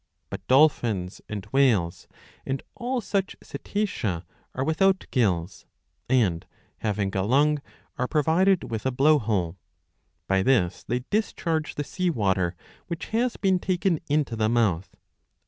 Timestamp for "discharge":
11.11-11.75